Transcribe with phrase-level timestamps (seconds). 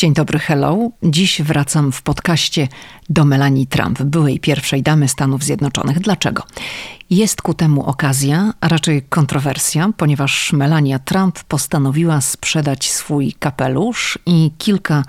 [0.00, 0.90] Dzień dobry, hello.
[1.02, 2.68] Dziś wracam w podcaście
[3.08, 6.00] do Melanie Trump, byłej pierwszej damy Stanów Zjednoczonych.
[6.00, 6.42] Dlaczego?
[7.10, 14.50] Jest ku temu okazja, a raczej kontrowersja, ponieważ Melania Trump postanowiła sprzedać swój kapelusz i
[14.58, 15.02] kilka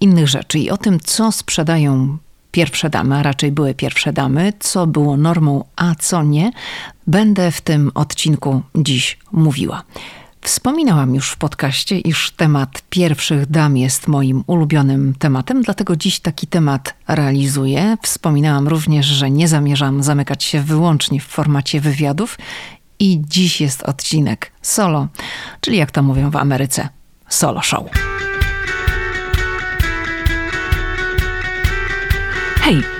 [0.00, 0.58] innych rzeczy.
[0.58, 2.18] I o tym, co sprzedają
[2.50, 6.52] pierwsze damy, a raczej były pierwsze damy, co było normą, a co nie,
[7.06, 9.82] będę w tym odcinku dziś mówiła.
[10.42, 16.46] Wspominałam już w podcaście, iż temat pierwszych dam jest moim ulubionym tematem, dlatego dziś taki
[16.46, 17.96] temat realizuję.
[18.02, 22.38] Wspominałam również, że nie zamierzam zamykać się wyłącznie w formacie wywiadów
[22.98, 25.08] i dziś jest odcinek solo,
[25.60, 26.88] czyli jak to mówią w Ameryce,
[27.28, 27.84] solo show.
[32.60, 32.99] Hej,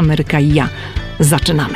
[0.01, 0.69] Ameryka i ja.
[1.19, 1.75] Zaczynamy.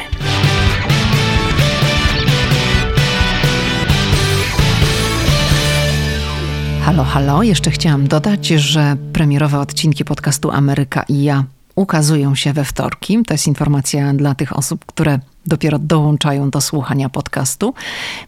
[6.82, 7.44] Halo, halo.
[7.44, 11.44] Jeszcze chciałam dodać, że premierowe odcinki podcastu Ameryka i ja
[11.76, 13.24] ukazują się we wtorki.
[13.28, 17.74] To jest informacja dla tych osób, które dopiero dołączają do słuchania podcastu.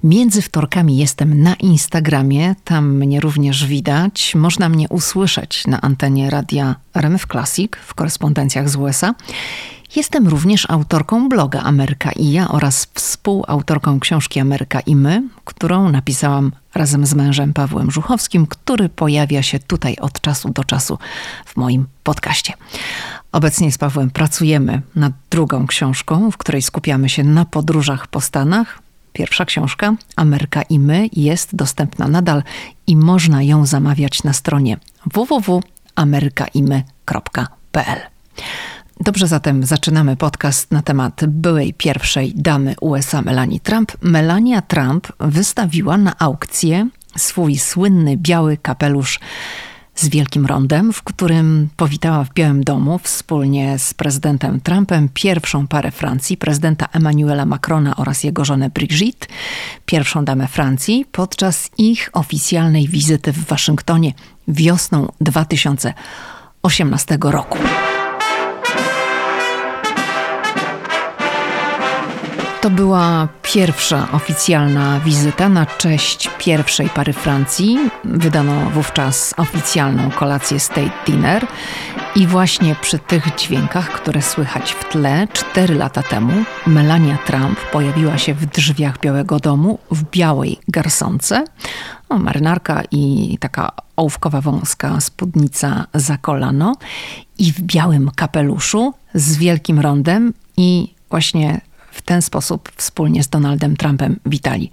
[0.04, 4.36] Między wtorkami jestem na Instagramie, tam mnie również widać.
[4.36, 9.14] Można mnie usłyszeć na antenie radia RMF Classic w korespondencjach z USA.
[9.96, 16.52] Jestem również autorką bloga Ameryka i ja oraz współautorką książki Ameryka i my, którą napisałam
[16.76, 20.98] razem z mężem Pawłem Żuchowskim, który pojawia się tutaj od czasu do czasu
[21.46, 22.54] w moim podcaście.
[23.32, 28.80] Obecnie z Pawłem pracujemy nad drugą książką, w której skupiamy się na podróżach po Stanach.
[29.14, 32.44] Pierwsza książka, Ameryka i my, jest dostępna nadal
[32.88, 38.00] i można ją zamawiać na stronie www.amerykaimy.pl.
[39.00, 43.92] Dobrze, zatem zaczynamy podcast na temat byłej pierwszej damy USA Melanie Trump.
[44.02, 49.20] Melania Trump wystawiła na aukcję swój słynny biały kapelusz
[49.96, 55.92] z wielkim rondem, w którym powitała w Białym Domu wspólnie z prezydentem Trumpem pierwszą parę
[55.92, 59.28] Francji, prezydenta Emmanuela Macrona oraz jego żonę Brigitte,
[59.86, 64.14] pierwszą damę Francji, podczas ich oficjalnej wizyty w Waszyngtonie
[64.48, 67.58] wiosną 2018 roku.
[72.62, 77.78] To była pierwsza oficjalna wizyta na cześć pierwszej pary Francji.
[78.04, 81.48] Wydano wówczas oficjalną kolację State Dinner.
[82.16, 86.34] I właśnie przy tych dźwiękach, które słychać w tle, cztery lata temu
[86.68, 91.46] Melania Trump pojawiła się w drzwiach Białego Domu w białej garsonce.
[92.10, 96.76] O, marynarka i taka ołówkowa wąska spódnica za kolano
[97.38, 101.62] i w białym kapeluszu z wielkim rondem i właśnie
[101.98, 104.72] w ten sposób wspólnie z Donaldem Trumpem witali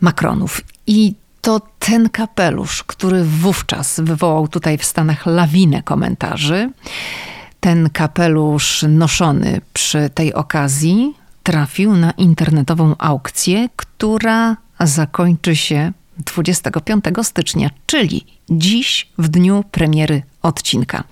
[0.00, 0.60] Macronów.
[0.86, 6.70] I to ten kapelusz, który wówczas wywołał tutaj w Stanach lawinę komentarzy,
[7.60, 17.70] ten kapelusz noszony przy tej okazji trafił na internetową aukcję, która zakończy się 25 stycznia,
[17.86, 21.04] czyli dziś w dniu premiery odcinka.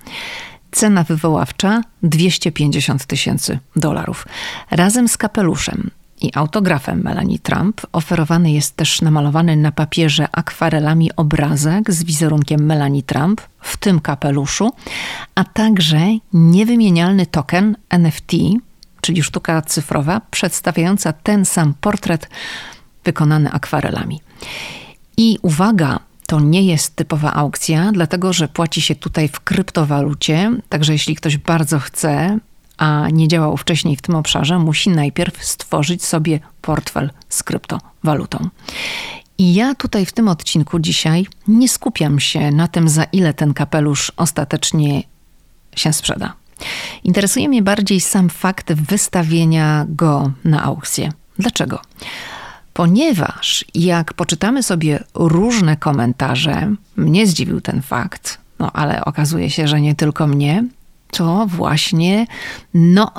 [0.76, 4.26] Cena wywoławcza 250 tysięcy dolarów.
[4.70, 11.92] Razem z kapeluszem i autografem Melanie Trump oferowany jest też namalowany na papierze akwarelami obrazek
[11.92, 14.72] z wizerunkiem Melanie Trump w tym kapeluszu,
[15.34, 16.00] a także
[16.32, 18.32] niewymienialny token NFT,
[19.00, 22.28] czyli sztuka cyfrowa przedstawiająca ten sam portret
[23.04, 24.20] wykonany akwarelami.
[25.16, 30.92] I uwaga, to nie jest typowa aukcja, dlatego że płaci się tutaj w kryptowalucie, także
[30.92, 32.38] jeśli ktoś bardzo chce,
[32.78, 38.48] a nie działał wcześniej w tym obszarze, musi najpierw stworzyć sobie portfel z kryptowalutą.
[39.38, 43.54] I ja tutaj w tym odcinku dzisiaj nie skupiam się na tym, za ile ten
[43.54, 45.02] kapelusz ostatecznie
[45.76, 46.32] się sprzeda.
[47.04, 51.12] Interesuje mnie bardziej sam fakt wystawienia go na aukcję.
[51.38, 51.80] Dlaczego?
[52.76, 59.80] Ponieważ jak poczytamy sobie różne komentarze, mnie zdziwił ten fakt, no ale okazuje się, że
[59.80, 60.64] nie tylko mnie,
[61.10, 62.26] to właśnie,
[62.74, 63.12] no,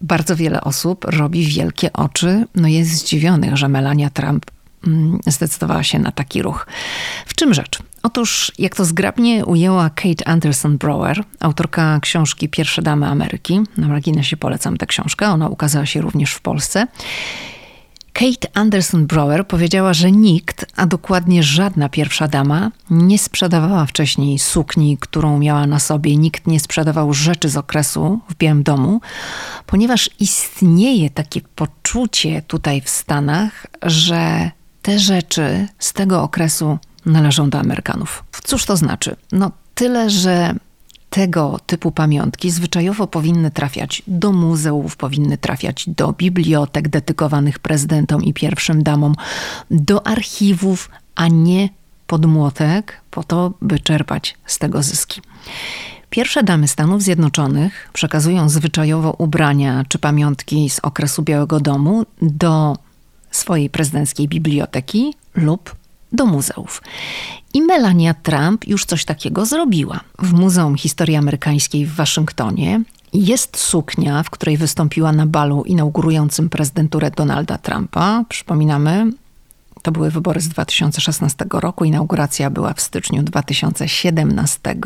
[0.00, 4.46] bardzo wiele osób robi wielkie oczy, no jest zdziwionych, że Melania Trump
[4.86, 6.66] mm, zdecydowała się na taki ruch.
[7.26, 7.78] W czym rzecz?
[8.02, 14.36] Otóż, jak to zgrabnie ujęła Kate Anderson Brower, autorka książki Pierwsze Damy Ameryki, na marginesie
[14.36, 16.86] polecam tę książkę, ona ukazała się również w Polsce.
[18.18, 24.98] Kate Anderson Brower powiedziała, że nikt, a dokładnie żadna pierwsza dama, nie sprzedawała wcześniej sukni,
[25.00, 29.00] którą miała na sobie, nikt nie sprzedawał rzeczy z okresu w Białym Domu,
[29.66, 34.50] ponieważ istnieje takie poczucie tutaj w Stanach, że
[34.82, 38.24] te rzeczy z tego okresu należą do Amerykanów.
[38.44, 39.16] Cóż to znaczy?
[39.32, 40.54] No tyle, że
[41.16, 48.34] tego typu pamiątki zwyczajowo powinny trafiać do muzeów, powinny trafiać do bibliotek dedykowanych prezydentom i
[48.34, 49.14] pierwszym damom,
[49.70, 51.68] do archiwów, a nie
[52.06, 55.20] pod młotek, po to, by czerpać z tego zyski.
[56.10, 62.76] Pierwsze damy Stanów Zjednoczonych przekazują zwyczajowo ubrania czy pamiątki z okresu Białego Domu do
[63.30, 65.76] swojej prezydenckiej biblioteki lub
[66.12, 66.82] do muzeów.
[67.56, 70.00] I Melania Trump już coś takiego zrobiła.
[70.18, 72.82] W Muzeum Historii Amerykańskiej w Waszyngtonie
[73.12, 78.24] jest suknia, w której wystąpiła na balu inaugurującym prezydenturę Donalda Trumpa.
[78.28, 79.10] Przypominamy,
[79.82, 84.76] to były wybory z 2016 roku, inauguracja była w styczniu 2017.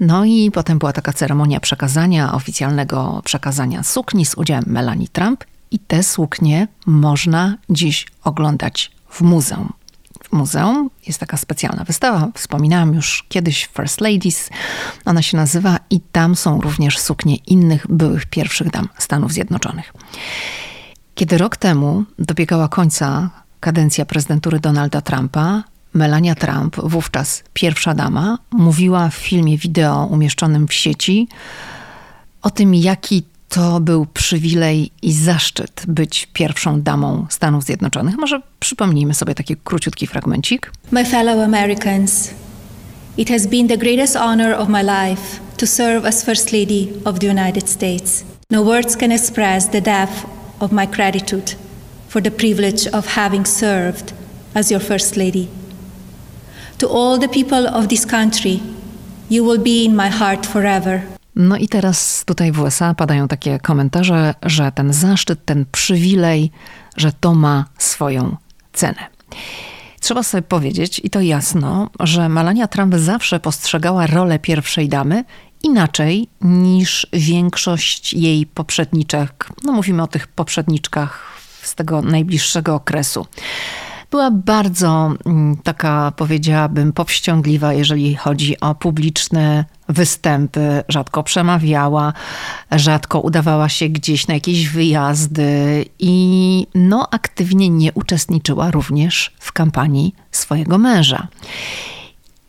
[0.00, 5.78] No i potem była taka ceremonia przekazania, oficjalnego przekazania sukni z udziałem Melanie Trump i
[5.78, 9.77] te suknie można dziś oglądać w muzeum
[10.32, 10.90] muzeum.
[11.06, 14.50] Jest taka specjalna wystawa, wspominałam już kiedyś First Ladies.
[15.04, 19.92] Ona się nazywa i tam są również suknie innych byłych pierwszych dam Stanów Zjednoczonych.
[21.14, 23.30] Kiedy rok temu dobiegała końca
[23.60, 25.62] kadencja prezydentury Donalda Trumpa,
[25.94, 31.28] Melania Trump, wówczas pierwsza dama, mówiła w filmie wideo umieszczonym w sieci
[32.42, 38.16] o tym, jaki to był przywilej i zaszczyt być pierwszą damą Stanów Zjednoczonych.
[38.16, 40.72] Może przypomnijmy sobie taki króciutki fragmencik.
[40.90, 42.30] My fellow Americans,
[43.16, 47.18] it has been the greatest honor of my life to serve as First Lady of
[47.18, 48.24] the United States.
[48.50, 50.26] No words can express the depth
[50.60, 51.54] of my gratitude
[52.08, 54.12] for the privilege of having served
[54.54, 55.48] as your First Lady.
[56.78, 58.60] To all the people of this country,
[59.28, 61.17] you will be in my heart forever.
[61.38, 66.50] No i teraz tutaj w USA padają takie komentarze, że ten zaszczyt, ten przywilej,
[66.96, 68.36] że to ma swoją
[68.72, 69.06] cenę.
[70.00, 75.24] Trzeba sobie powiedzieć, i to jasno, że Melania Trump zawsze postrzegała rolę pierwszej damy
[75.62, 79.48] inaczej niż większość jej poprzedniczek.
[79.64, 83.26] No mówimy o tych poprzedniczkach z tego najbliższego okresu.
[84.10, 92.12] Była bardzo mm, taka, powiedziałabym, powściągliwa, jeżeli chodzi o publiczne występy, rzadko przemawiała,
[92.72, 100.14] rzadko udawała się gdzieś na jakieś wyjazdy i no, aktywnie nie uczestniczyła również w kampanii
[100.30, 101.28] swojego męża.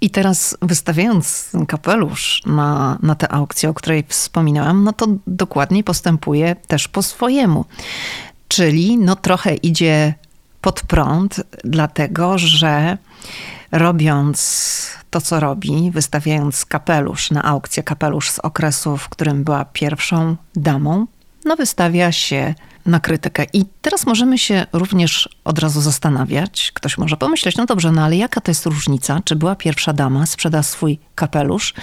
[0.02, 6.56] I teraz wystawiając kapelusz na, na tę aukcję, o której wspominałam, no to dokładnie postępuje
[6.56, 7.66] też po swojemu.
[8.48, 10.14] Czyli no trochę idzie
[10.62, 12.98] pod prąd, dlatego że
[13.72, 20.36] robiąc to, co robi, wystawiając kapelusz na aukcję, kapelusz z okresu, w którym była pierwszą
[20.56, 21.06] damą,
[21.46, 23.46] no wystawia się na krytykę.
[23.54, 26.72] I teraz możemy się również od razu zastanawiać.
[26.74, 29.22] Ktoś może pomyśleć, no dobrze, no ale jaka to jest różnica?
[29.26, 31.74] Czy była pierwsza dama, sprzeda swój kapelusz,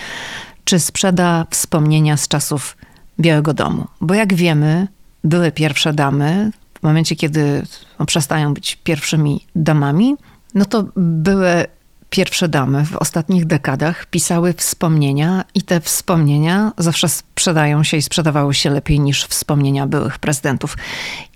[0.65, 2.77] czy sprzeda wspomnienia z czasów
[3.21, 3.87] Białego Domu?
[4.01, 4.89] Bo jak wiemy,
[5.25, 6.51] były pierwsze damy,
[6.87, 7.63] momencie, kiedy
[7.99, 10.17] no, przestają być pierwszymi damami,
[10.55, 11.67] no to były
[12.11, 18.55] pierwsze damy w ostatnich dekadach pisały wspomnienia i te wspomnienia zawsze sprzedają się i sprzedawały
[18.55, 20.77] się lepiej niż wspomnienia byłych prezydentów.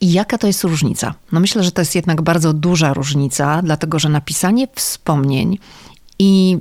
[0.00, 1.14] I jaka to jest różnica?
[1.32, 5.58] No myślę, że to jest jednak bardzo duża różnica, dlatego że napisanie wspomnień
[6.18, 6.58] i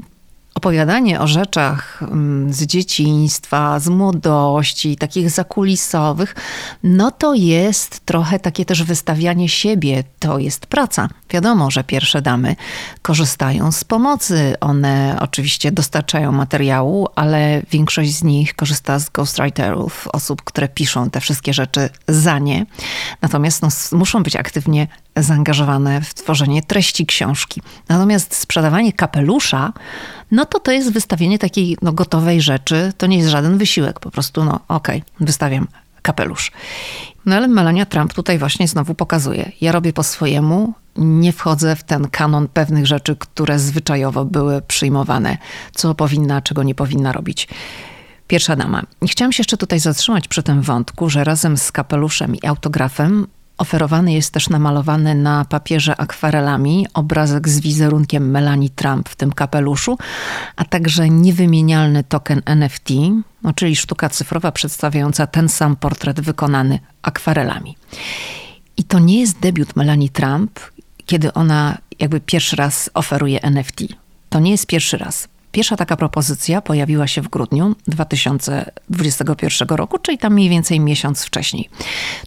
[0.59, 6.35] opowiadanie o rzeczach mm, z dzieciństwa, z młodości, takich zakulisowych,
[6.83, 11.09] no to jest trochę takie też wystawianie siebie, to jest praca.
[11.29, 12.55] Wiadomo, że pierwsze damy
[13.01, 14.55] korzystają z pomocy.
[14.59, 21.21] One oczywiście dostarczają materiału, ale większość z nich korzysta z ghostwriterów, osób, które piszą te
[21.21, 22.65] wszystkie rzeczy za nie.
[23.21, 27.61] Natomiast no, muszą być aktywnie zaangażowane w tworzenie treści książki.
[27.89, 29.73] Natomiast sprzedawanie kapelusza,
[30.31, 32.93] no to to jest wystawienie takiej no, gotowej rzeczy.
[32.97, 35.67] To nie jest żaden wysiłek, po prostu no okej, okay, wystawiam
[36.01, 36.51] kapelusz.
[37.25, 39.51] No ale Melania Trump tutaj właśnie znowu pokazuje.
[39.61, 45.37] Ja robię po swojemu, nie wchodzę w ten kanon pewnych rzeczy, które zwyczajowo były przyjmowane,
[45.73, 47.47] co powinna, czego nie powinna robić.
[48.27, 48.83] Pierwsza dama.
[49.07, 53.27] Chciałam się jeszcze tutaj zatrzymać przy tym wątku, że razem z kapeluszem i autografem
[53.59, 59.97] Oferowany jest też namalowany na papierze akwarelami obrazek z wizerunkiem Melanie Trump w tym kapeluszu,
[60.55, 62.89] a także niewymienialny token NFT,
[63.43, 67.77] no czyli sztuka cyfrowa przedstawiająca ten sam portret wykonany akwarelami.
[68.77, 70.59] I to nie jest debiut Melanie Trump,
[71.05, 73.83] kiedy ona jakby pierwszy raz oferuje NFT.
[74.29, 75.27] To nie jest pierwszy raz.
[75.51, 81.69] Pierwsza taka propozycja pojawiła się w grudniu 2021 roku, czyli tam mniej więcej miesiąc wcześniej.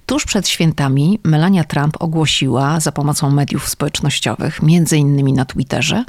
[0.07, 6.05] Tuż przed świętami Melania Trump ogłosiła za pomocą mediów społecznościowych, między innymi na Twitterze,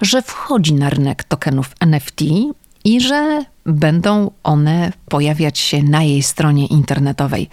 [0.00, 2.20] że wchodzi na rynek tokenów NFT
[2.84, 7.48] i że będą one pojawiać się na jej stronie internetowej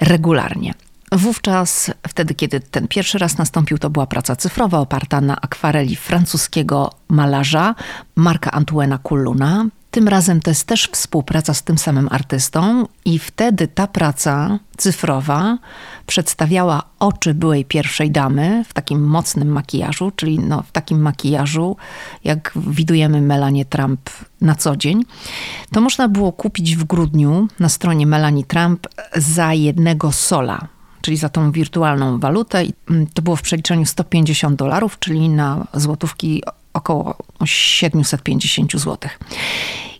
[0.00, 0.74] regularnie.
[1.12, 6.92] Wówczas, wtedy kiedy ten pierwszy raz nastąpił, to była praca cyfrowa oparta na akwareli francuskiego
[7.08, 7.74] malarza
[8.16, 9.66] Marka Antuena Kulluna.
[9.90, 15.58] Tym razem to jest też współpraca z tym samym artystą, i wtedy ta praca cyfrowa
[16.06, 21.76] przedstawiała oczy byłej pierwszej damy w takim mocnym makijażu, czyli no, w takim makijażu,
[22.24, 25.04] jak widujemy Melanie Trump na co dzień.
[25.72, 28.86] To można było kupić w grudniu na stronie Melanie Trump
[29.16, 30.68] za jednego sola
[31.00, 32.62] czyli za tą wirtualną walutę.
[32.90, 36.42] Mm, to było w przeliczeniu 150 dolarów, czyli na złotówki
[36.72, 38.98] około 750 zł.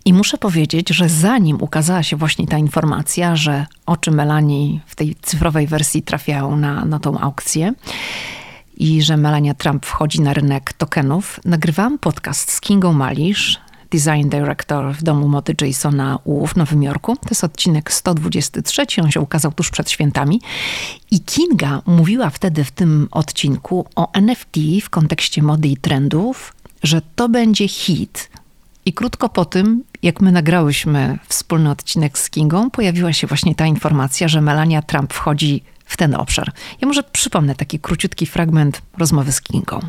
[0.05, 5.17] I muszę powiedzieć, że zanim ukazała się właśnie ta informacja, że oczy Melanii w tej
[5.23, 7.73] cyfrowej wersji trafiają na, na tą aukcję
[8.77, 13.61] i że Melania Trump wchodzi na rynek tokenów, nagrywałam podcast z Kingą Malisz,
[13.91, 17.17] design director w domu mody Jasona Wu w Nowym Jorku.
[17.17, 20.41] To jest odcinek 123, on się ukazał tuż przed świętami.
[21.11, 27.03] I Kinga mówiła wtedy w tym odcinku o NFT w kontekście mody i trendów, że
[27.17, 28.31] to będzie hit.
[28.87, 33.67] I krótko po tym, jak my nagrałyśmy wspólny odcinek z Kingą, pojawiła się właśnie ta
[33.67, 36.53] informacja, że Melania Trump wchodzi w ten obszar.
[36.81, 39.81] Ja może przypomnę taki króciutki fragment rozmowy z Kingą.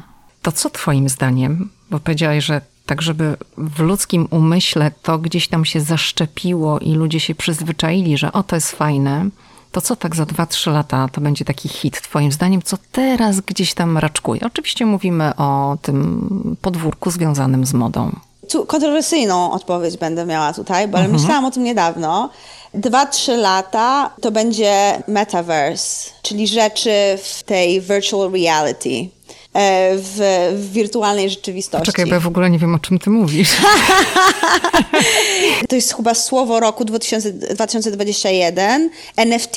[0.42, 5.66] To co twoim zdaniem, bo powiedziałaś, że tak żeby w ludzkim umyśle to gdzieś tam
[5.66, 9.30] się zaszczepiło i ludzie się przyzwyczaili, że o to jest fajne,
[9.72, 13.74] to co tak za 2-3 lata to będzie taki hit, Twoim zdaniem, co teraz gdzieś
[13.74, 14.42] tam raczkuje?
[14.46, 18.16] Oczywiście mówimy o tym podwórku związanym z modą.
[18.50, 21.16] Tu kontrowersyjną odpowiedź będę miała tutaj, bo mhm.
[21.16, 22.30] myślałam o tym niedawno.
[22.76, 26.92] 2-3 lata to będzie metaverse, czyli rzeczy
[27.24, 29.10] w tej virtual reality.
[29.54, 30.20] E, w,
[30.56, 31.86] w wirtualnej rzeczywistości.
[31.86, 33.50] Czekaj, bo ja w ogóle nie wiem, o czym ty mówisz.
[35.70, 39.56] to jest chyba słowo roku 2000, 2021, NFT.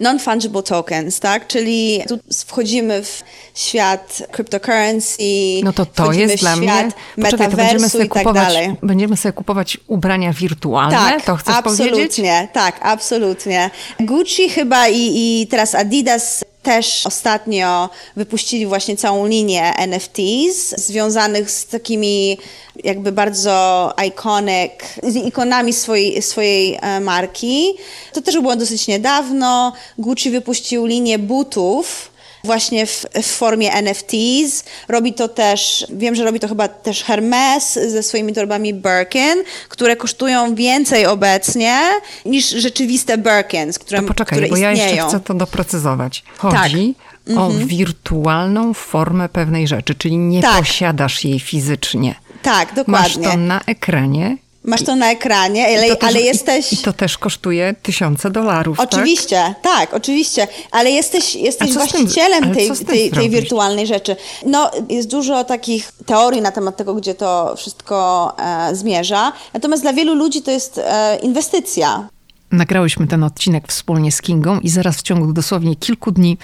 [0.00, 1.46] Non-fungible tokens, tak?
[1.46, 3.22] Czyli tu wchodzimy w
[3.54, 5.22] świat cryptocurrency,
[5.64, 6.88] no to to jest dla mnie,
[7.22, 11.90] poczekaj, to będziemy sobie, tak kupować, będziemy sobie kupować ubrania wirtualne, tak, to chcesz absolutnie,
[11.90, 12.20] powiedzieć?
[12.52, 13.70] Tak, absolutnie.
[14.00, 21.66] Gucci chyba i, i teraz Adidas też ostatnio wypuścili właśnie całą linię NFTs związanych z
[21.66, 22.38] takimi
[22.84, 27.74] jakby bardzo iconic, z ikonami swojej, swojej e, marki.
[28.12, 29.72] To też było dosyć niedawno.
[29.98, 32.10] Gucci wypuścił linię butów,
[32.46, 34.64] właśnie w, w, formie NFTs.
[34.88, 39.96] Robi to też, wiem, że robi to chyba też Hermes ze swoimi torbami Birkin, które
[39.96, 41.80] kosztują więcej obecnie
[42.24, 44.76] niż rzeczywiste Birkins, które, to poczekaj, które bo istnieją.
[44.76, 46.24] ja jeszcze chcę to doprecyzować.
[46.38, 46.94] Chodzi
[47.26, 47.36] tak.
[47.38, 47.66] o mhm.
[47.66, 50.58] wirtualną formę pewnej rzeczy, czyli nie tak.
[50.58, 52.14] posiadasz jej fizycznie.
[52.42, 52.92] Tak, dokładnie.
[52.92, 54.36] Masz to na ekranie
[54.66, 56.72] Masz to na ekranie, ale, też, ale jesteś...
[56.72, 58.94] I to też kosztuje tysiące dolarów, tak?
[58.94, 64.16] Oczywiście, tak, tak oczywiście, ale jesteś, jesteś właścicielem tym, tej, tej, tej wirtualnej rzeczy.
[64.46, 69.92] No, jest dużo takich teorii na temat tego, gdzie to wszystko e, zmierza, natomiast dla
[69.92, 72.08] wielu ludzi to jest e, inwestycja.
[72.52, 76.38] Nagrałyśmy ten odcinek wspólnie z Kingą i zaraz w ciągu dosłownie kilku dni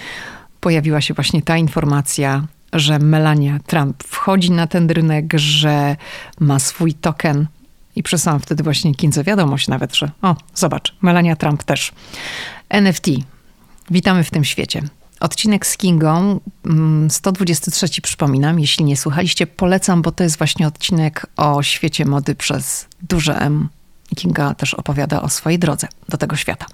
[0.59, 5.95] pojawiła się właśnie ta informacja, że Melania Trump wchodzi na ten rynek, że
[6.39, 7.47] ma swój token
[7.95, 11.91] i przesłałam wtedy właśnie Kindze wiadomość nawet, że o, zobacz, Melania Trump też.
[12.69, 13.07] NFT.
[13.91, 14.81] Witamy w tym świecie.
[15.19, 16.39] Odcinek z Kingą,
[17.09, 22.35] 123 mm, przypominam, jeśli nie słuchaliście, polecam, bo to jest właśnie odcinek o świecie mody
[22.35, 23.69] przez duże M.
[24.15, 26.65] Kinga też opowiada o swojej drodze do tego świata.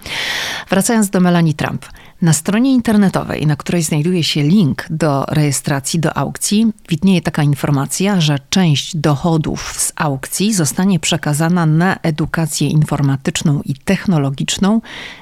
[0.69, 1.85] Wracając do Melanie Trump.
[2.21, 8.21] Na stronie internetowej, na której znajduje się link do rejestracji do aukcji, widnieje taka informacja,
[8.21, 14.81] że część dochodów z aukcji zostanie przekazana na edukację informatyczną i technologiczną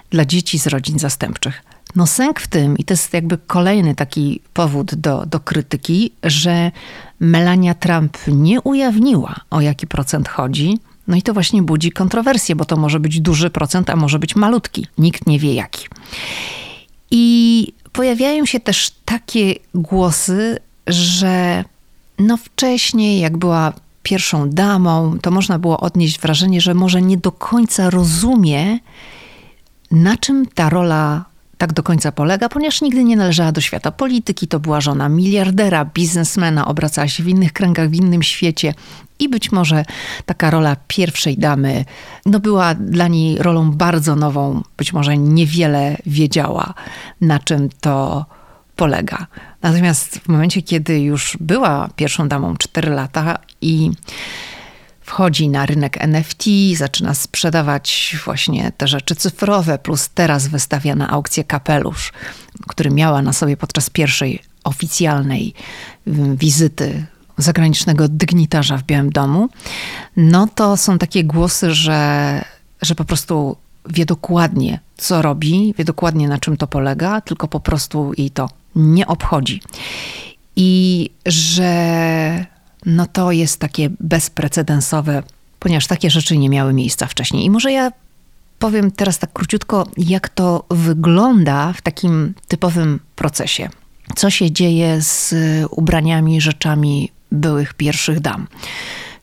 [0.10, 1.64] dla dzieci z rodzin zastępczych.
[1.96, 6.72] No sęk w tym, i to jest jakby kolejny taki powód do, do krytyki, że
[7.20, 10.80] Melania Trump nie ujawniła, o jaki procent chodzi.
[11.08, 14.36] No i to właśnie budzi kontrowersję, bo to może być duży procent, a może być
[14.36, 14.88] malutki.
[14.98, 15.88] Nikt nie wie jaki.
[17.12, 21.64] I pojawiają się też takie głosy, że
[22.20, 23.74] no wcześniej, jak była
[24.04, 28.80] pierwszą damą, to można było odnieść wrażenie, że może nie do końca rozumie,
[29.92, 31.26] na czym ta rola
[31.58, 34.48] tak do końca polega, ponieważ nigdy nie należała do świata polityki.
[34.48, 38.74] To była żona miliardera, biznesmena, obracała się w innych kręgach, w innym świecie.
[39.20, 39.86] I być może
[40.26, 41.86] taka rola pierwszej damy
[42.26, 44.64] no była dla niej rolą bardzo nową.
[44.78, 46.74] Być może niewiele wiedziała,
[47.22, 48.26] na czym to
[48.76, 49.28] polega.
[49.62, 53.92] Natomiast w momencie, kiedy już była pierwszą damą 4 lata i
[55.02, 56.44] wchodzi na rynek NFT,
[56.76, 62.14] zaczyna sprzedawać właśnie te rzeczy cyfrowe, plus teraz wystawia na aukcję kapelusz,
[62.68, 65.54] który miała na sobie podczas pierwszej oficjalnej
[66.08, 67.06] mm, wizyty
[67.38, 69.50] zagranicznego dygnitarza w Białym Domu,
[70.18, 72.42] no to są takie głosy, że,
[72.82, 73.56] że po prostu
[73.90, 78.50] wie dokładnie, co robi, wie dokładnie, na czym to polega, tylko po prostu jej to
[78.76, 79.62] nie obchodzi.
[80.56, 82.46] I że
[82.86, 85.24] no to jest takie bezprecedensowe,
[85.60, 87.46] ponieważ takie rzeczy nie miały miejsca wcześniej.
[87.46, 87.92] I może ja
[88.60, 93.70] powiem teraz tak króciutko, jak to wygląda w takim typowym procesie.
[94.16, 95.36] Co się dzieje z
[95.72, 98.48] ubraniami, rzeczami byłych pierwszych dam.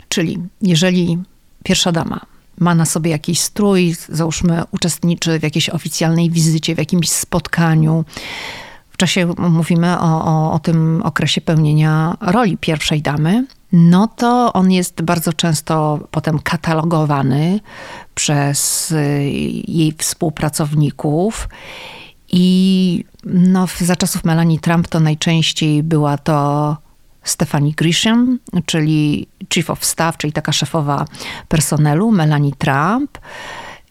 [0.09, 1.19] Czyli jeżeli
[1.65, 2.21] pierwsza dama
[2.59, 8.05] ma na sobie jakiś strój, załóżmy uczestniczy w jakiejś oficjalnej wizycie, w jakimś spotkaniu,
[8.91, 14.73] w czasie mówimy o, o, o tym okresie pełnienia roli pierwszej damy, no to on
[14.73, 17.61] jest bardzo często potem katalogowany
[18.15, 18.91] przez
[19.69, 21.49] jej współpracowników.
[22.33, 26.77] I no, za czasów Melanie Trump to najczęściej była to
[27.25, 31.05] Stephanie Grisham, czyli Chief of Staff, czyli taka szefowa
[31.49, 33.19] personelu Melanie Trump.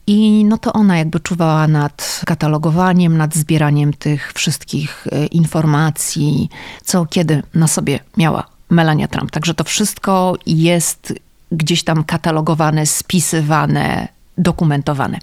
[0.07, 6.49] I no to ona jakby czuwała nad katalogowaniem, nad zbieraniem tych wszystkich e, informacji,
[6.83, 9.31] co kiedy na sobie miała Melania Trump.
[9.31, 11.13] Także to wszystko jest
[11.51, 15.19] gdzieś tam katalogowane, spisywane, dokumentowane.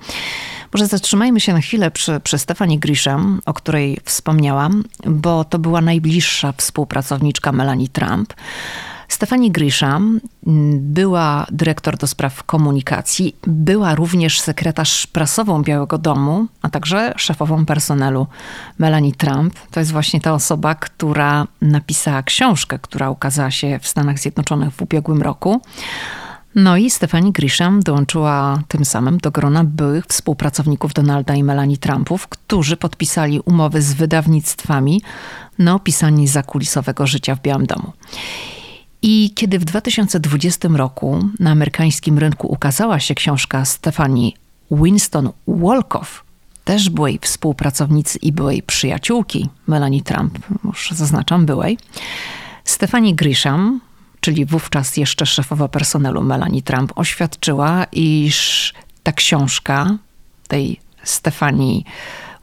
[0.73, 5.81] Może zatrzymajmy się na chwilę przy, przy Stefanii Grisham, o której wspomniałam, bo to była
[5.81, 8.35] najbliższa współpracowniczka Melanie Trump.
[9.09, 10.21] Stefani Grisham
[10.73, 18.27] była dyrektor do spraw komunikacji, była również sekretarz prasową Białego Domu, a także szefową personelu
[18.79, 19.55] Melanie Trump.
[19.71, 24.83] To jest właśnie ta osoba, która napisała książkę, która ukazała się w Stanach Zjednoczonych w
[24.83, 25.61] ubiegłym roku.
[26.55, 32.29] No i Stefani Grisham dołączyła tym samym do grona byłych współpracowników Donalda i Melanie Trumpów,
[32.29, 35.03] którzy podpisali umowy z wydawnictwami
[35.59, 37.93] na opisanie zakulisowego życia w Białym Domu.
[39.03, 44.37] I kiedy w 2020 roku na amerykańskim rynku ukazała się książka Stefani
[44.71, 46.25] Winston Wolkow,
[46.65, 51.79] też byłej współpracownicy i byłej przyjaciółki Melanie Trump, już zaznaczam byłej,
[52.65, 53.81] Stefani Grisham,
[54.21, 59.99] czyli wówczas jeszcze szefowa personelu Melanie Trump, oświadczyła, iż ta książka
[60.49, 61.85] tej Stefani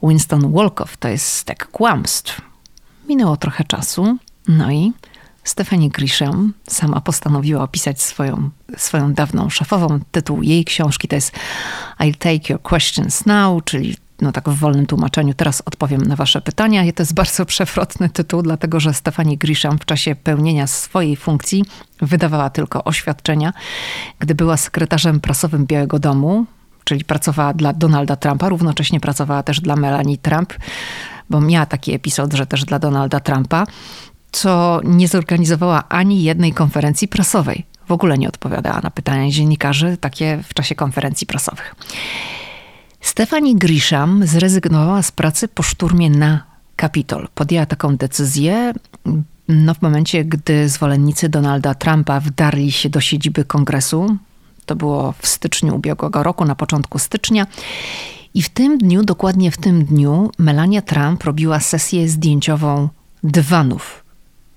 [0.04, 2.42] Winston Wolkow to jest stek kłamstw.
[3.08, 4.94] Minęło trochę czasu, no i
[5.44, 10.00] Stephanie Grisham sama postanowiła opisać swoją, swoją dawną szefową.
[10.12, 11.32] Tytuł jej książki to jest
[12.00, 16.42] I'll take your questions now, czyli no tak w wolnym tłumaczeniu, teraz odpowiem na wasze
[16.42, 16.84] pytania.
[16.84, 21.66] I to jest bardzo przewrotny tytuł, dlatego że Stephanie Grisham w czasie pełnienia swojej funkcji
[22.02, 23.54] wydawała tylko oświadczenia.
[24.20, 26.46] Gdy była sekretarzem prasowym Białego Domu,
[26.84, 30.54] czyli pracowała dla Donalda Trumpa, równocześnie pracowała też dla Melanie Trump,
[31.30, 33.66] bo miała taki epizod, że też dla Donalda Trumpa
[34.32, 37.66] co nie zorganizowała ani jednej konferencji prasowej.
[37.88, 41.76] W ogóle nie odpowiadała na pytania dziennikarzy, takie w czasie konferencji prasowych.
[43.08, 46.44] Stephanie Grisham zrezygnowała z pracy po szturmie na
[46.76, 47.28] Kapitol.
[47.36, 48.74] Podjęła taką decyzję
[49.48, 54.18] no, w momencie, gdy zwolennicy Donalda Trumpa wdarli się do siedziby kongresu.
[54.66, 57.48] To było w styczniu ubiegłego roku, na początku stycznia.
[58.34, 62.90] I w tym dniu, dokładnie w tym dniu, Melania Trump robiła sesję zdjęciową
[63.24, 64.04] dywanów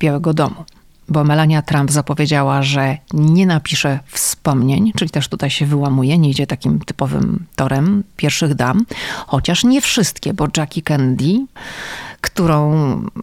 [0.01, 0.65] Białego Domu.
[1.11, 6.47] Bo Melania Trump zapowiedziała, że nie napisze wspomnień, czyli też tutaj się wyłamuje, nie idzie
[6.47, 8.85] takim typowym torem pierwszych dam,
[9.27, 11.47] chociaż nie wszystkie, bo Jackie Kennedy,
[12.21, 12.71] którą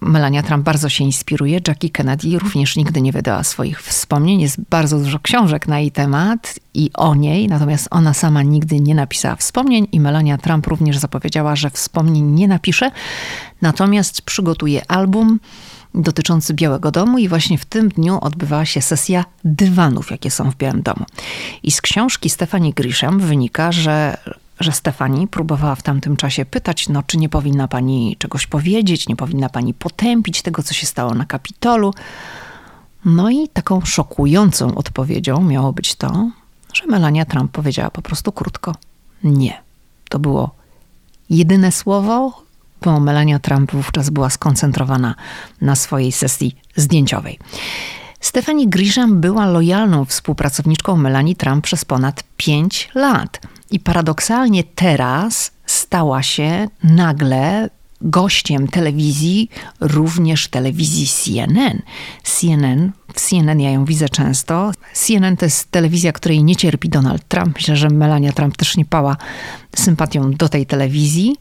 [0.02, 4.42] Melania Trump bardzo się inspiruje, Jackie Kennedy również nigdy nie wydała swoich wspomnień.
[4.42, 8.96] Jest bardzo dużo książek na jej temat i o niej, natomiast ona sama nigdy nie
[8.96, 12.92] napisała wspomnień i Melania Trump również zapowiedziała, że wspomnień nie napisze,
[13.62, 15.40] natomiast przygotuje album
[15.96, 20.56] dotyczący Białego Domu i właśnie w tym dniu odbywała się sesja dywanów, jakie są w
[20.56, 21.06] Białym Domu.
[21.64, 24.18] I z książki Stefani Grisham wynika, że
[24.60, 29.16] że Stefani próbowała w tamtym czasie pytać, no czy nie powinna pani czegoś powiedzieć, nie
[29.16, 31.94] powinna pani potępić tego, co się stało na Kapitolu.
[33.06, 36.30] No i taką szokującą odpowiedzią miało być to,
[36.74, 38.76] że Melania Trump powiedziała po prostu krótko
[39.24, 39.62] nie.
[40.10, 40.56] To było
[41.30, 42.44] jedyne słowo,
[42.82, 45.16] bo Melania Trump wówczas była skoncentrowana
[45.62, 47.40] na swojej sesji zdjęciowej.
[48.20, 53.42] Stephanie Grisham była lojalną współpracowniczką Melanie Trump przez ponad 5 lat.
[53.72, 57.70] I paradoksalnie teraz stała się nagle
[58.02, 61.82] gościem telewizji, również telewizji CNN.
[62.24, 64.72] CNN, w CNN ja ją widzę często.
[64.94, 67.56] CNN to jest telewizja, której nie cierpi Donald Trump.
[67.56, 69.18] Myślę, że Melania Trump też nie pała
[69.76, 71.36] sympatią do tej telewizji.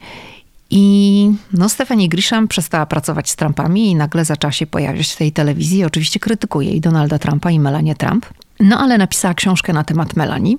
[0.70, 5.33] I no, Stephanie Grisham przestała pracować z Trumpami i nagle zaczęła się pojawiać w tej
[5.33, 5.85] telewizji.
[5.85, 8.26] Oczywiście krytykuje i Donalda Trumpa, i Melanie Trump.
[8.61, 10.55] No ale napisała książkę na temat Melanie.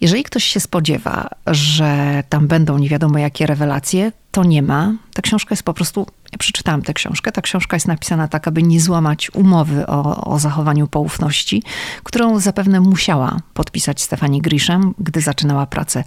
[0.00, 4.92] Jeżeli ktoś się spodziewa, że tam będą nie wiadomo jakie rewelacje, to nie ma.
[5.14, 8.62] Ta książka jest po prostu, ja przeczytałam tę książkę, ta książka jest napisana tak, aby
[8.62, 11.62] nie złamać umowy o, o zachowaniu poufności,
[12.02, 16.04] którą zapewne musiała podpisać Stefani Grisham, gdy zaczynała pracę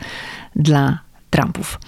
[0.56, 1.80] dla Trumpów.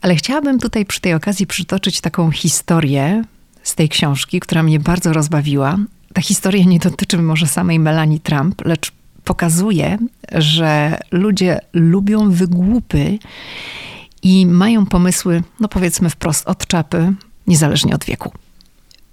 [0.00, 3.24] Ale chciałabym tutaj przy tej okazji przytoczyć taką historię
[3.62, 5.78] z tej książki, która mnie bardzo rozbawiła.
[6.14, 8.92] Ta historia nie dotyczy może samej Melanie Trump, lecz
[9.24, 9.98] pokazuje,
[10.32, 13.18] że ludzie lubią wygłupy
[14.22, 17.14] i mają pomysły, no powiedzmy wprost, od czapy,
[17.46, 18.32] niezależnie od wieku.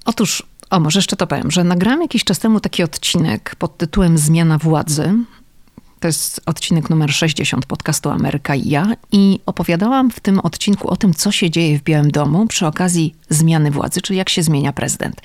[0.05, 4.17] Otóż, o może jeszcze to powiem, że nagrałam jakiś czas temu taki odcinek pod tytułem
[4.17, 5.13] Zmiana władzy
[5.99, 10.95] to jest odcinek numer 60 podcastu Ameryka i ja i opowiadałam w tym odcinku o
[10.95, 14.73] tym, co się dzieje w Białym Domu przy okazji zmiany władzy, czyli jak się zmienia
[14.73, 15.21] prezydent.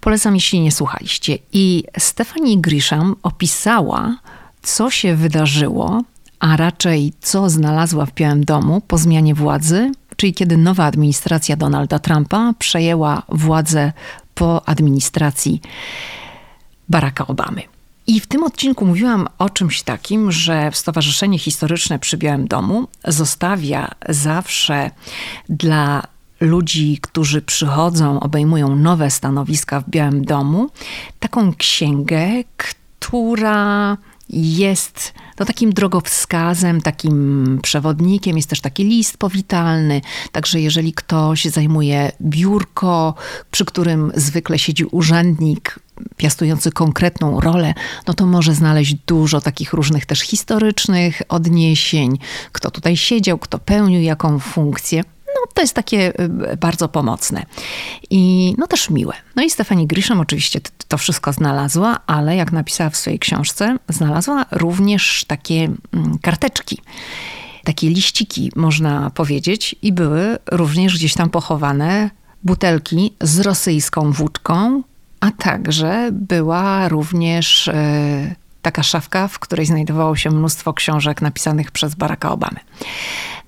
[0.00, 1.38] Polecam, jeśli nie słuchaliście.
[1.52, 4.16] I Stephanie Grisham opisała,
[4.62, 6.02] co się wydarzyło,
[6.40, 11.98] a raczej co znalazła w Białym Domu po zmianie władzy, czyli kiedy nowa administracja Donalda
[11.98, 13.92] Trumpa przejęła władzę
[14.34, 15.60] po administracji
[16.88, 17.77] Baracka Obamy.
[18.08, 23.90] I w tym odcinku mówiłam o czymś takim, że Stowarzyszenie Historyczne przy Białym Domu zostawia
[24.08, 24.90] zawsze
[25.48, 26.02] dla
[26.40, 30.70] ludzi, którzy przychodzą, obejmują nowe stanowiska w Białym Domu,
[31.20, 33.96] taką księgę, która
[34.30, 40.00] jest to takim drogowskazem, takim przewodnikiem, jest też taki list powitalny.
[40.32, 43.14] Także jeżeli ktoś zajmuje biurko,
[43.50, 45.78] przy którym zwykle siedzi urzędnik
[46.16, 47.74] piastujący konkretną rolę,
[48.06, 52.18] no to może znaleźć dużo takich różnych też historycznych odniesień,
[52.52, 55.04] kto tutaj siedział, kto pełnił jaką funkcję.
[55.34, 57.46] No, to jest takie y, bardzo pomocne
[58.10, 59.14] i no też miłe.
[59.36, 64.46] No i Stefani Grisham oczywiście to wszystko znalazła, ale jak napisała w swojej książce, znalazła
[64.50, 66.78] również takie mm, karteczki
[67.64, 72.10] takie liściki, można powiedzieć, i były również gdzieś tam pochowane
[72.42, 74.82] butelki z rosyjską wódką,
[75.20, 78.34] a także była również e,
[78.68, 82.60] taka szafka, w której znajdowało się mnóstwo książek napisanych przez Baracka Obamy.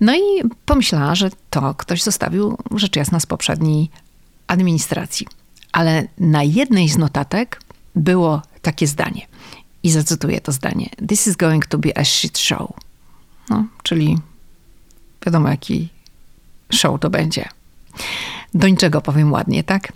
[0.00, 0.20] No i
[0.66, 3.90] pomyślała, że to ktoś zostawił rzecz jasna z poprzedniej
[4.46, 5.26] administracji.
[5.72, 7.60] Ale na jednej z notatek
[7.94, 9.26] było takie zdanie.
[9.82, 10.90] I zacytuję to zdanie.
[11.08, 12.72] This is going to be a shit show.
[13.50, 14.18] No, czyli
[15.26, 15.88] wiadomo, jaki
[16.72, 17.48] show to będzie.
[18.54, 19.92] Do niczego powiem ładnie, tak?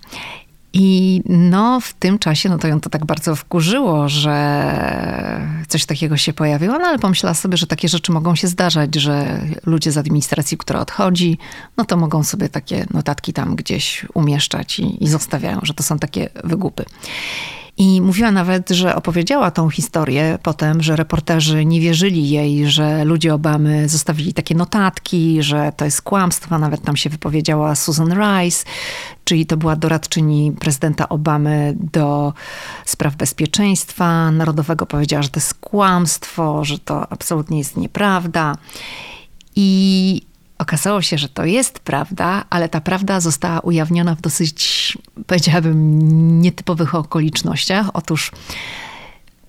[0.77, 4.35] I no, w tym czasie, no to ją to tak bardzo wkurzyło, że
[5.69, 9.41] coś takiego się pojawiło, no ale pomyślała sobie, że takie rzeczy mogą się zdarzać, że
[9.67, 11.39] ludzie z administracji, która odchodzi,
[11.77, 15.99] no to mogą sobie takie notatki tam gdzieś umieszczać i, i zostawiają, że to są
[15.99, 16.85] takie wygupy.
[17.77, 23.35] I mówiła nawet, że opowiedziała tą historię potem, że reporterzy nie wierzyli jej, że ludzie
[23.35, 26.59] Obamy zostawili takie notatki, że to jest kłamstwo.
[26.59, 28.65] Nawet tam się wypowiedziała Susan Rice,
[29.25, 32.33] czyli to była doradczyni prezydenta Obamy do
[32.85, 34.87] spraw bezpieczeństwa narodowego.
[34.87, 38.57] Powiedziała, że to jest kłamstwo, że to absolutnie jest nieprawda.
[39.57, 40.23] I
[40.59, 45.99] Okazało się, że to jest prawda, ale ta prawda została ujawniona w dosyć, powiedziałabym,
[46.41, 47.91] nietypowych okolicznościach.
[47.95, 48.33] Otóż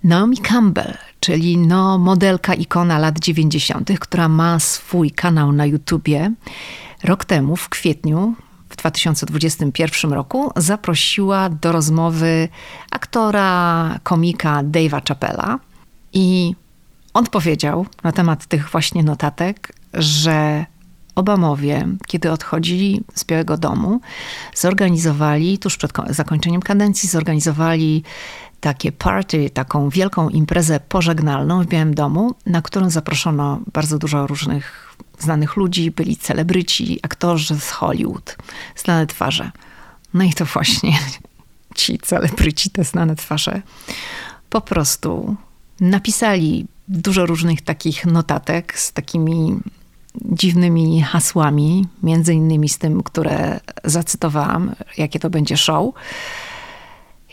[0.03, 6.31] Naomi Campbell, czyli no, modelka, ikona lat 90., która ma swój kanał na YouTubie,
[7.03, 8.35] rok temu, w kwietniu,
[8.69, 12.49] w 2021 roku, zaprosiła do rozmowy
[12.91, 15.59] aktora, komika Dave'a Chappella
[16.13, 16.55] i
[17.13, 20.65] on powiedział na temat tych właśnie notatek, że
[21.15, 24.01] Obamowie, kiedy odchodzili z Białego Domu,
[24.55, 28.03] zorganizowali, tuż przed zakończeniem kadencji, zorganizowali
[28.59, 34.95] takie party, taką wielką imprezę pożegnalną w Białym Domu, na którą zaproszono bardzo dużo różnych
[35.19, 38.37] znanych ludzi, byli celebryci, aktorzy z Hollywood,
[38.75, 39.51] znane twarze.
[40.13, 40.93] No i to właśnie
[41.75, 43.61] ci celebryci, te znane twarze,
[44.49, 45.35] po prostu
[45.79, 49.59] napisali dużo różnych takich notatek z takimi
[50.21, 55.93] dziwnymi hasłami, między innymi z tym, które zacytowałam, jakie to będzie show,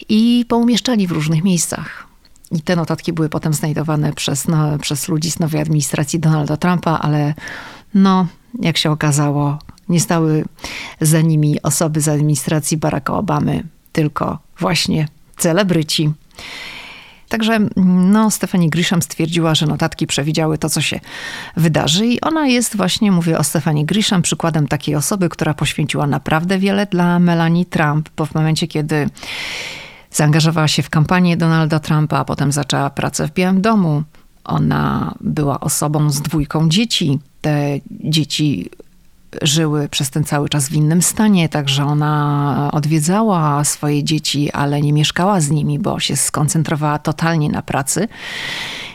[0.09, 2.07] i poumieszczali w różnych miejscach.
[2.51, 6.99] I te notatki były potem znajdowane przez, no, przez ludzi z nowej administracji Donalda Trumpa,
[6.99, 7.35] ale
[7.95, 8.27] no,
[8.61, 10.45] jak się okazało, nie stały
[11.01, 16.11] za nimi osoby z administracji Baracka Obamy, tylko właśnie celebryci.
[17.33, 21.01] Także no, Stefanie Grisham stwierdziła, że notatki przewidziały to, co się
[21.57, 26.59] wydarzy i ona jest właśnie, mówię o Stefanie Grisham, przykładem takiej osoby, która poświęciła naprawdę
[26.59, 29.11] wiele dla Melanie Trump, bo w momencie, kiedy
[30.11, 34.03] zaangażowała się w kampanię Donalda Trumpa, a potem zaczęła pracę w Białym Domu,
[34.45, 37.19] ona była osobą z dwójką dzieci.
[37.41, 38.71] Te dzieci
[39.43, 44.93] żyły przez ten cały czas w innym stanie, także ona odwiedzała swoje dzieci, ale nie
[44.93, 48.09] mieszkała z nimi, bo się skoncentrowała totalnie na pracy.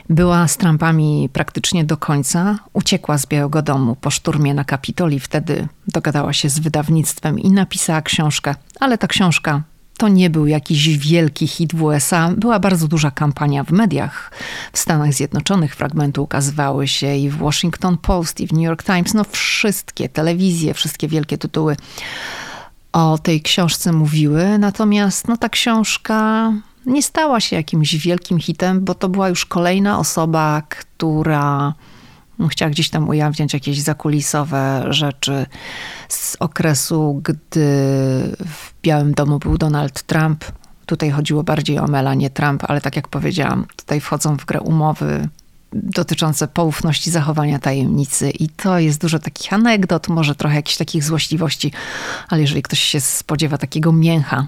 [0.09, 2.59] Była z Trumpami praktycznie do końca.
[2.73, 7.51] Uciekła z Białego Domu po szturmie na Kapitol i wtedy dogadała się z wydawnictwem i
[7.51, 8.55] napisała książkę.
[8.79, 9.63] Ale ta książka
[9.97, 12.31] to nie był jakiś wielki hit w USA.
[12.37, 14.31] Była bardzo duża kampania w mediach.
[14.73, 19.13] W Stanach Zjednoczonych fragmenty ukazywały się i w Washington Post, i w New York Times.
[19.13, 21.75] No wszystkie telewizje, wszystkie wielkie tytuły
[22.91, 24.57] o tej książce mówiły.
[24.57, 26.53] Natomiast no, ta książka
[26.85, 31.73] nie stała się jakimś wielkim hitem, bo to była już kolejna osoba, która
[32.49, 35.45] chciała gdzieś tam ujawniać jakieś zakulisowe rzeczy
[36.09, 37.65] z okresu, gdy
[38.45, 40.45] w Białym Domu był Donald Trump.
[40.85, 45.27] Tutaj chodziło bardziej o Melanie Trump, ale tak jak powiedziałam, tutaj wchodzą w grę umowy
[45.73, 51.71] dotyczące poufności zachowania tajemnicy i to jest dużo takich anegdot, może trochę jakichś takich złośliwości,
[52.29, 54.47] ale jeżeli ktoś się spodziewa takiego mięcha,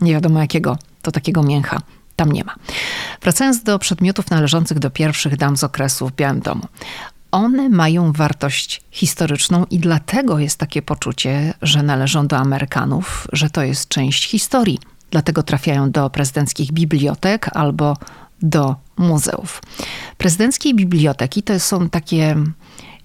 [0.00, 1.80] nie wiadomo jakiego, to takiego mięcha
[2.16, 2.54] tam nie ma.
[3.22, 6.66] Wracając do przedmiotów należących do pierwszych dam z okresu w Białym Domu
[7.34, 13.62] one mają wartość historyczną i dlatego jest takie poczucie, że należą do Amerykanów, że to
[13.62, 14.78] jest część historii.
[15.10, 17.96] Dlatego trafiają do prezydenckich bibliotek albo
[18.42, 19.62] do muzeów.
[20.18, 22.36] Prezydenckie biblioteki to są takie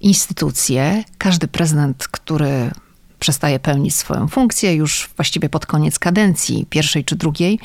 [0.01, 1.03] instytucje.
[1.17, 2.71] Każdy prezydent, który
[3.19, 7.59] przestaje pełnić swoją funkcję już właściwie pod koniec kadencji, pierwszej czy drugiej,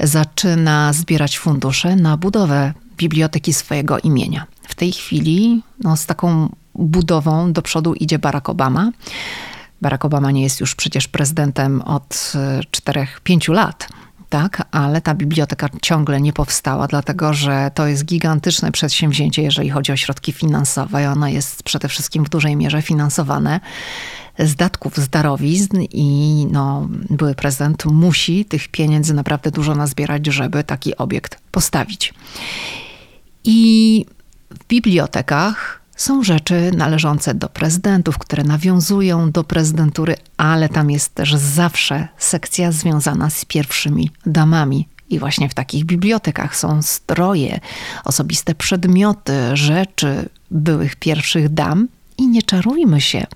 [0.00, 4.46] zaczyna zbierać fundusze na budowę biblioteki swojego imienia.
[4.62, 8.92] W tej chwili no, z taką budową do przodu idzie Barack Obama.
[9.82, 12.32] Barack Obama nie jest już przecież prezydentem od
[12.70, 13.88] 4-5 e, lat.
[14.28, 19.92] Tak, ale ta biblioteka ciągle nie powstała, dlatego że to jest gigantyczne przedsięwzięcie, jeżeli chodzi
[19.92, 21.10] o środki finansowe.
[21.10, 23.60] Ona jest przede wszystkim w dużej mierze finansowane
[24.38, 30.64] z datków z darowizn i no, były prezydent musi tych pieniędzy naprawdę dużo nazbierać, żeby
[30.64, 32.14] taki obiekt postawić.
[33.44, 34.06] I
[34.54, 41.34] w bibliotekach są rzeczy należące do prezydentów, które nawiązują do prezydentury, ale tam jest też
[41.34, 44.88] zawsze sekcja związana z pierwszymi damami.
[45.10, 47.60] I właśnie w takich bibliotekach są stroje,
[48.04, 51.88] osobiste przedmioty, rzeczy byłych pierwszych dam.
[52.18, 53.26] I nie czarujmy się,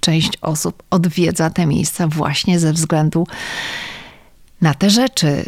[0.00, 3.26] część osób odwiedza te miejsca właśnie ze względu
[4.60, 5.44] na te rzeczy,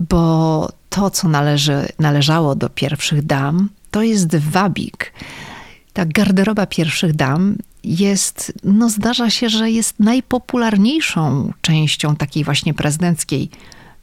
[0.00, 5.12] bo to, co należy, należało do pierwszych dam, to jest wabik.
[5.92, 13.50] Ta garderoba pierwszych dam jest, no zdarza się, że jest najpopularniejszą częścią takiej właśnie prezydenckiej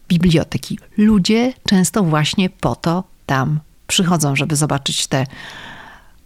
[0.08, 0.80] biblioteki.
[0.97, 5.25] Ludzie często właśnie po to tam przychodzą, żeby zobaczyć te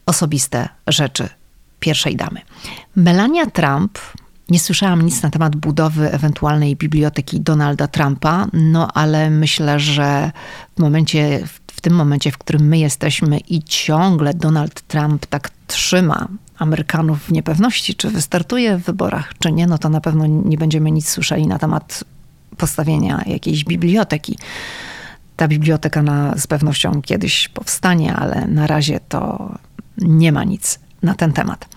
[0.05, 1.29] osobiste rzeczy
[1.79, 2.41] pierwszej damy.
[2.95, 3.99] Melania Trump
[4.49, 10.31] nie słyszałam nic na temat budowy ewentualnej biblioteki Donalda Trumpa, no ale myślę, że
[10.75, 16.27] w momencie, w tym momencie, w którym my jesteśmy i ciągle Donald Trump tak trzyma
[16.57, 20.91] Amerykanów w niepewności, czy wystartuje w wyborach, czy nie, no to na pewno nie będziemy
[20.91, 22.03] nic słyszeli na temat
[22.57, 24.37] postawienia jakiejś biblioteki.
[25.35, 29.51] Ta biblioteka na, z pewnością kiedyś powstanie, ale na razie to
[29.97, 31.67] nie ma nic na ten temat.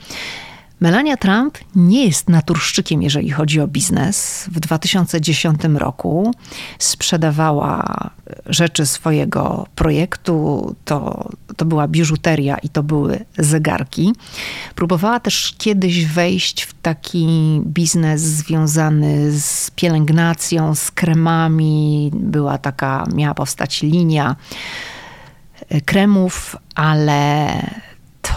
[0.81, 4.49] Melania Trump nie jest naturszczykiem, jeżeli chodzi o biznes.
[4.53, 6.35] W 2010 roku
[6.79, 8.11] sprzedawała
[8.47, 10.75] rzeczy swojego projektu.
[10.85, 14.13] To, to była biżuteria i to były zegarki.
[14.75, 17.29] Próbowała też kiedyś wejść w taki
[17.67, 22.11] biznes związany z pielęgnacją, z kremami.
[22.15, 24.37] Była taka, miała powstać linia
[25.85, 27.49] kremów, ale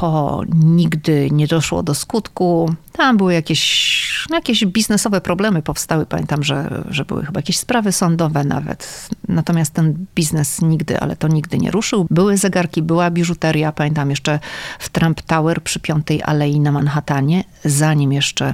[0.02, 2.74] to nigdy nie doszło do skutku.
[2.92, 6.06] Tam były jakieś, jakieś biznesowe problemy powstały.
[6.06, 9.10] Pamiętam, że, że były chyba jakieś sprawy sądowe nawet.
[9.28, 12.08] Natomiast ten biznes nigdy, ale to nigdy nie ruszył.
[12.10, 13.72] Były zegarki, była biżuteria.
[13.72, 14.40] Pamiętam jeszcze
[14.80, 18.54] w Trump Tower przy Piątej Alei na Manhattanie, zanim jeszcze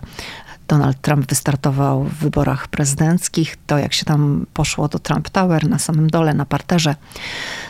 [0.67, 5.79] Donald Trump wystartował w wyborach prezydenckich, to jak się tam poszło do Trump Tower na
[5.79, 6.95] samym dole, na parterze,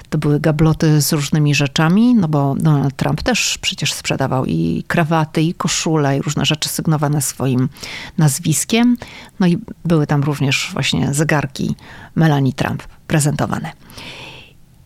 [0.10, 5.42] to były gabloty z różnymi rzeczami, no bo Donald Trump też przecież sprzedawał i krawaty,
[5.42, 7.70] i koszule, i różne rzeczy sygnowane swoim
[8.18, 8.98] nazwiskiem.
[9.40, 11.76] No i były tam również właśnie zegarki
[12.16, 13.72] Melanie Trump prezentowane.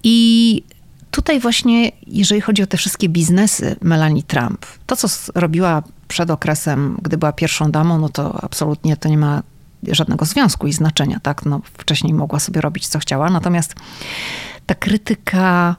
[0.04, 0.64] I
[1.12, 6.98] tutaj właśnie, jeżeli chodzi o te wszystkie biznesy Melanie Trump, to co robiła przed okresem,
[7.02, 9.44] gdy była pierwszą damą, no to absolutnie to nie ma
[9.88, 11.46] żadnego związku i znaczenia, tak?
[11.46, 13.76] No, wcześniej mogła sobie robić, co chciała, natomiast
[14.66, 15.76] ta krytyka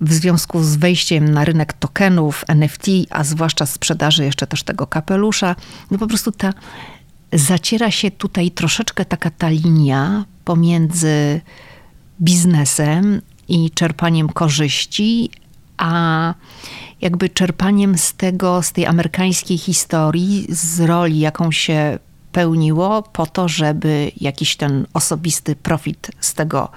[0.00, 5.56] w związku z wejściem na rynek tokenów, NFT, a zwłaszcza sprzedaży jeszcze też tego kapelusza,
[5.90, 6.52] no po prostu ta
[7.32, 11.40] zaciera się tutaj troszeczkę taka ta linia pomiędzy
[12.20, 15.30] biznesem i czerpaniem korzyści,
[15.76, 16.34] a
[17.00, 21.98] jakby czerpaniem z tego, z tej amerykańskiej historii, z roli, jaką się
[22.32, 26.68] pełniło, po to, żeby jakiś ten osobisty profit z tego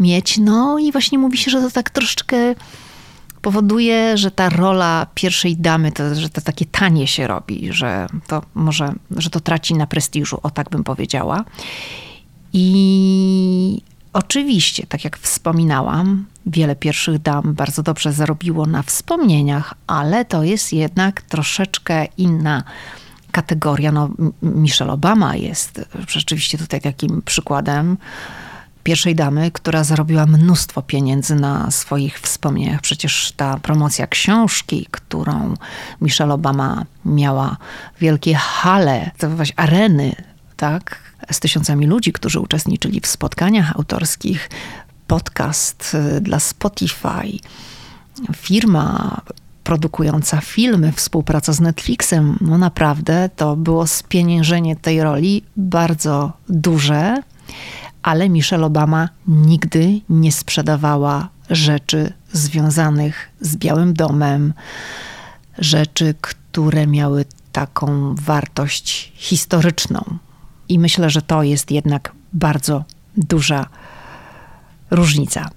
[0.00, 0.38] mieć.
[0.38, 2.54] No i właśnie mówi się, że to tak troszeczkę
[3.42, 8.42] powoduje, że ta rola pierwszej damy, to, że to takie tanie się robi, że to
[8.54, 11.44] może, że to traci na prestiżu, o tak bym powiedziała.
[12.52, 13.82] I
[14.18, 20.72] oczywiście, tak jak wspominałam, wiele pierwszych dam bardzo dobrze zarobiło na wspomnieniach, ale to jest
[20.72, 22.62] jednak troszeczkę inna
[23.32, 23.92] kategoria.
[23.92, 24.10] No,
[24.42, 27.96] Michelle Obama jest rzeczywiście tutaj takim przykładem
[28.82, 32.80] pierwszej damy, która zarobiła mnóstwo pieniędzy na swoich wspomnieniach.
[32.80, 35.54] Przecież ta promocja książki, którą
[36.00, 37.56] Michelle Obama miała,
[38.00, 40.14] wielkie hale, to areny,
[40.58, 40.98] tak,
[41.30, 44.50] z tysiącami ludzi, którzy uczestniczyli w spotkaniach autorskich,
[45.06, 47.38] podcast y, dla Spotify,
[48.36, 49.20] firma
[49.64, 52.38] produkująca filmy, współpraca z Netflixem.
[52.40, 57.22] No naprawdę to było spieniężenie tej roli bardzo duże,
[58.02, 64.52] ale Michelle Obama nigdy nie sprzedawała rzeczy związanych z Białym Domem,
[65.58, 70.18] rzeczy, które miały taką wartość historyczną.
[70.68, 72.84] I myślę, że to jest jednak bardzo
[73.16, 73.66] duża
[74.90, 75.50] różnica.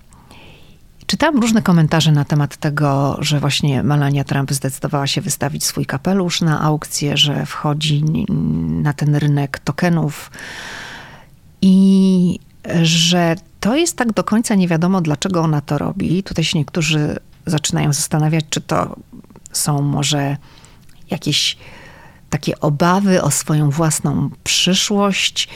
[1.08, 6.42] Czytałam różne komentarze na temat tego, że właśnie Melania Trump zdecydowała się wystawić swój kapelusz
[6.42, 8.04] na aukcję, że wchodzi
[8.70, 10.32] na ten rynek tokenów
[11.62, 12.40] i
[12.84, 16.24] że to jest tak do końca nie wiadomo, dlaczego ona to robi.
[16.24, 18.96] Tutaj się niektórzy zaczynają zastanawiać, czy to
[19.52, 20.38] są może
[21.10, 21.58] jakieś
[22.32, 25.50] takie obawy o swoją własną przyszłość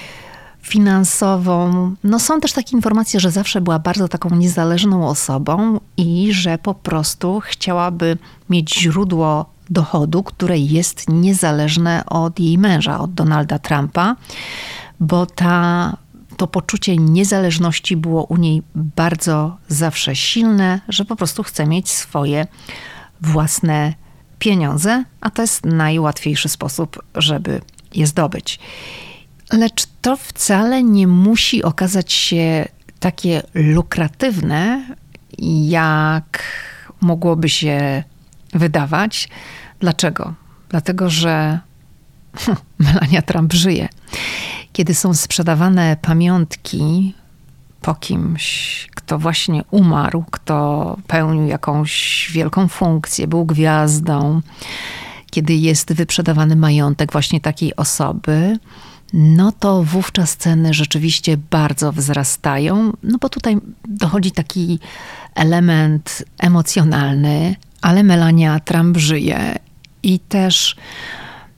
[0.61, 1.93] finansową.
[2.03, 6.73] No są też takie informacje, że zawsze była bardzo taką niezależną osobą i że po
[6.73, 8.17] prostu chciałaby
[8.49, 14.15] mieć źródło dochodu, które jest niezależne od jej męża, od Donalda Trumpa,
[14.99, 15.97] bo ta,
[16.37, 22.47] to poczucie niezależności było u niej bardzo zawsze silne, że po prostu chce mieć swoje
[23.21, 23.93] własne
[24.39, 27.61] pieniądze, a to jest najłatwiejszy sposób, żeby
[27.95, 28.59] je zdobyć.
[29.53, 32.65] Lecz to wcale nie musi okazać się
[32.99, 34.85] takie lukratywne,
[35.63, 36.43] jak
[37.01, 38.03] mogłoby się
[38.53, 39.29] wydawać.
[39.79, 40.33] Dlaczego?
[40.69, 41.59] Dlatego, że
[42.79, 43.89] Melania Trump żyje.
[44.73, 47.13] Kiedy są sprzedawane pamiątki
[47.85, 54.41] po kimś, kto właśnie umarł, kto pełnił jakąś wielką funkcję, był gwiazdą,
[55.31, 58.59] kiedy jest wyprzedawany majątek właśnie takiej osoby,
[59.13, 64.79] no to wówczas ceny rzeczywiście bardzo wzrastają, no bo tutaj dochodzi taki
[65.35, 69.55] element emocjonalny, ale Melania Trump żyje
[70.03, 70.75] i też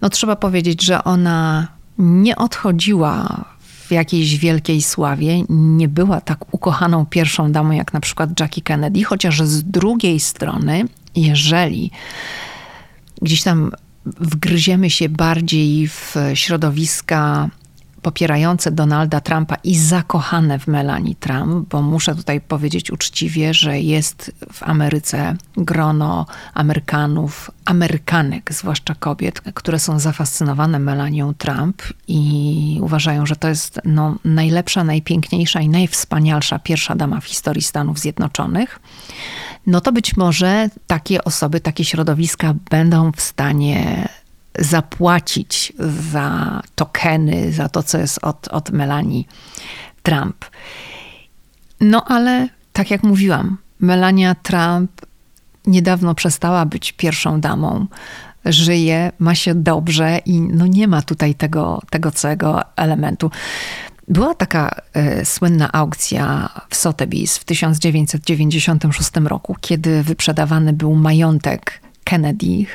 [0.01, 3.45] no trzeba powiedzieć, że ona nie odchodziła
[3.87, 9.03] w jakiejś wielkiej sławie, nie była tak ukochaną pierwszą damą jak na przykład Jackie Kennedy,
[9.03, 10.85] chociaż z drugiej strony,
[11.15, 11.91] jeżeli
[13.21, 13.71] gdzieś tam
[14.05, 17.49] wgryziemy się bardziej w środowiska
[18.07, 24.31] popierające Donalda Trumpa i zakochane w Melanie Trump, bo muszę tutaj powiedzieć uczciwie, że jest
[24.53, 33.35] w Ameryce grono Amerykanów, Amerykanek, zwłaszcza kobiet, które są zafascynowane Melanią Trump i uważają, że
[33.35, 38.79] to jest no, najlepsza, najpiękniejsza i najwspanialsza pierwsza dama w historii Stanów Zjednoczonych.
[39.67, 44.07] no to być może takie osoby, takie środowiska będą w stanie
[44.57, 45.73] zapłacić
[46.11, 49.23] za tokeny, za to, co jest od, od Melanie
[50.03, 50.45] Trump.
[51.81, 54.91] No ale tak jak mówiłam, Melania Trump
[55.65, 57.87] niedawno przestała być pierwszą damą.
[58.45, 63.31] Żyje, ma się dobrze i no nie ma tutaj tego, tego całego elementu.
[64.07, 64.81] Była taka
[65.21, 72.65] y, słynna aukcja w Sotheby's w 1996 roku, kiedy wyprzedawany był majątek Kennedy.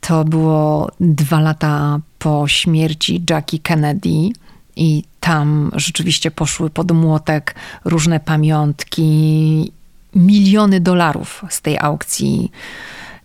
[0.00, 4.28] To było dwa lata po śmierci Jackie Kennedy
[4.76, 9.72] i tam rzeczywiście poszły pod młotek różne pamiątki.
[10.14, 12.50] Miliony dolarów z tej aukcji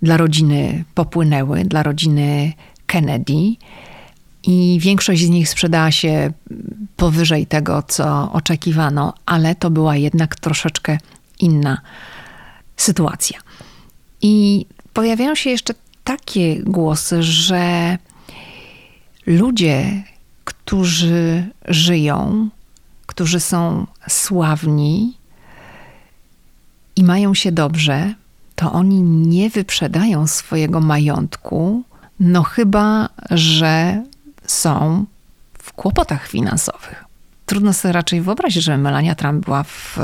[0.01, 2.53] dla rodziny popłynęły, dla rodziny
[2.87, 3.55] Kennedy.
[4.43, 6.31] I większość z nich sprzedała się
[6.95, 10.97] powyżej tego, co oczekiwano, ale to była jednak troszeczkę
[11.39, 11.81] inna
[12.77, 13.39] sytuacja.
[14.21, 15.73] I pojawiają się jeszcze
[16.05, 17.97] takie głosy, że
[19.25, 20.03] ludzie,
[20.43, 22.49] którzy żyją,
[23.05, 25.17] którzy są sławni
[26.95, 28.13] i mają się dobrze,
[28.55, 31.83] to oni nie wyprzedają swojego majątku,
[32.19, 34.03] no chyba, że
[34.47, 35.05] są
[35.53, 37.04] w kłopotach finansowych.
[37.45, 39.97] Trudno sobie raczej wyobrazić, że Melania Trump była w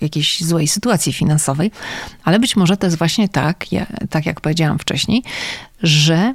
[0.00, 1.70] jakiejś złej sytuacji finansowej,
[2.24, 3.64] ale być może to jest właśnie tak,
[4.10, 5.22] tak jak powiedziałam wcześniej,
[5.82, 6.34] że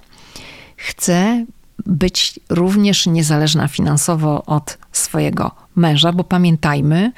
[0.78, 1.46] chce
[1.86, 7.12] być również niezależna finansowo od swojego męża, bo pamiętajmy,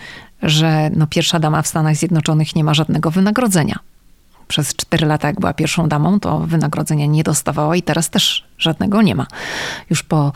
[0.43, 3.79] że no pierwsza dama w Stanach Zjednoczonych nie ma żadnego wynagrodzenia.
[4.47, 9.01] Przez cztery lata, jak była pierwszą damą, to wynagrodzenia nie dostawała i teraz też żadnego
[9.01, 9.27] nie ma.
[9.89, 10.31] Już po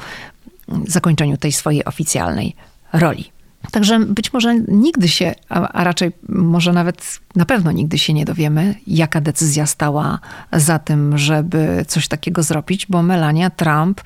[0.88, 2.56] zakończeniu tej swojej oficjalnej
[2.94, 3.32] roli.
[3.72, 8.76] Także być może nigdy się, a raczej może nawet na pewno nigdy się nie dowiemy,
[8.88, 10.20] jaka decyzja stała
[10.54, 14.02] za tym, żeby coś takiego zrobić, bo Melania Trump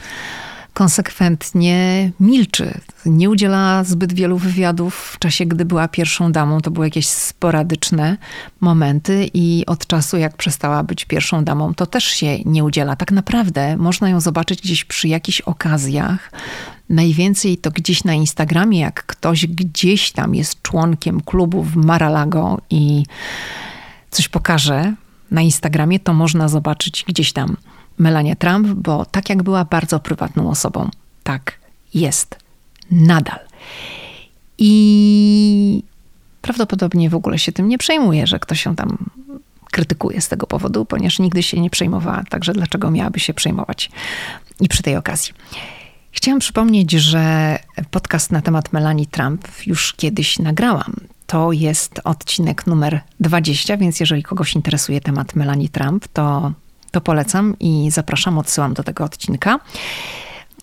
[0.74, 2.74] konsekwentnie milczy.
[3.06, 6.62] Nie udziela zbyt wielu wywiadów w czasie, gdy była pierwszą damą.
[6.62, 8.18] To były jakieś sporadyczne
[8.62, 12.96] momenty i od czasu, jak przestała być pierwszą damą, to też się nie udziela.
[12.96, 16.32] Tak naprawdę można ją zobaczyć gdzieś przy jakichś okazjach.
[16.94, 23.04] Najwięcej to gdzieś na Instagramie, jak ktoś gdzieś tam jest członkiem klubu w Maralago i
[24.10, 24.94] coś pokaże
[25.32, 27.58] na Instagramie, to można zobaczyć gdzieś tam
[27.98, 30.90] Melania Trump, bo tak jak była bardzo prywatną osobą,
[31.24, 31.60] tak
[31.94, 32.36] jest
[32.92, 33.40] nadal.
[34.58, 35.84] I
[36.42, 38.98] prawdopodobnie w ogóle się tym nie przejmuje, że ktoś się tam
[39.72, 43.92] krytykuje z tego powodu, ponieważ nigdy się nie przejmowała, także dlaczego miałaby się przejmować
[44.60, 45.34] i przy tej okazji.
[46.16, 47.60] Chciałam przypomnieć, że
[47.92, 50.94] podcast na temat Melanie Trump już kiedyś nagrałam.
[51.28, 56.52] To jest odcinek numer 20, więc jeżeli kogoś interesuje temat Melanie Trump, to
[56.92, 59.60] to polecam i zapraszam, odsyłam do tego odcinka.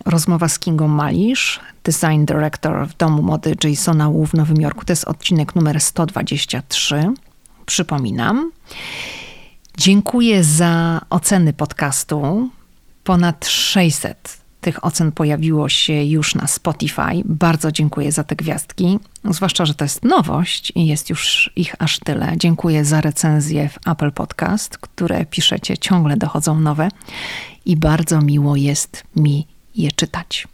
[0.04, 4.84] Rozmowa z Kingą Malisz, design director w domu mody Jasona Wu w Nowym Jorku.
[4.84, 7.12] To jest odcinek numer 123.
[7.66, 8.52] Przypominam.
[9.78, 12.50] Dziękuję za oceny podcastu.
[13.04, 17.22] Ponad 600 tych ocen pojawiło się już na Spotify.
[17.24, 21.98] Bardzo dziękuję za te gwiazdki, zwłaszcza, że to jest nowość i jest już ich aż
[21.98, 22.32] tyle.
[22.36, 26.88] Dziękuję za recenzje w Apple Podcast, które piszecie, ciągle dochodzą nowe
[27.66, 29.46] i bardzo miło jest mi
[29.76, 30.48] je czytać.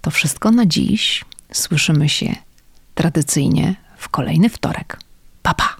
[0.00, 1.24] To wszystko na dziś.
[1.52, 2.34] Słyszymy się
[2.94, 4.98] tradycyjnie w kolejny wtorek.
[5.42, 5.79] Pa pa!